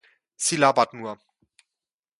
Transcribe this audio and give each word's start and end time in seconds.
Sie 0.35 0.57
labert 0.57 0.93
nur. 0.95 1.19